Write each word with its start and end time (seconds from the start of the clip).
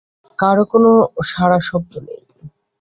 কারো 0.39 0.63
কোনো 0.71 0.91
সাড়া 1.29 1.59
শব্দ 1.69 1.91
নেই। 2.07 2.21